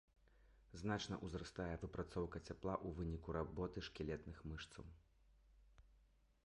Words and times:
Значна 0.83 1.15
ўзрастае 1.25 1.73
выпрацоўка 1.83 2.37
цяпла 2.47 2.73
ў 2.85 2.93
выніку 2.99 3.29
работы 3.39 3.77
шкілетных 3.89 4.37
мышцаў. 4.53 4.83